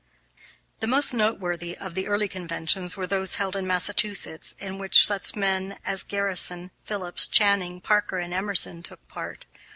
[0.79, 5.35] The most noteworthy of the early conventions were those held in Massachusetts, in which such
[5.35, 9.45] men as Garrison, Phillips, Channing, Parker, and Emerson took part.